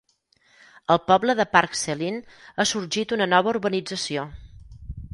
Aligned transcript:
Al 0.95 0.99
poble 1.11 1.35
de 1.41 1.45
Parc 1.51 1.79
Celyn 1.83 2.19
ha 2.65 2.69
sorgit 2.73 3.17
una 3.19 3.31
nova 3.37 3.55
urbanització. 3.57 4.29